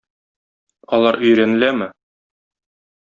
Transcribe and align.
Алар 0.97 1.19
өйрәнеләме? 1.27 1.91